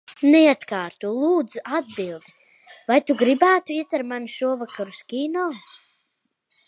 Neatkārto, 0.35 1.11
lūdzu, 1.17 1.59
atbildi. 1.79 2.33
Vai 2.87 2.99
tu 3.11 3.17
gribētu 3.21 3.77
iet 3.79 3.95
ar 3.99 4.05
mani 4.15 4.33
šovakar 4.39 4.93
uz 4.97 5.03
kino? 5.15 5.45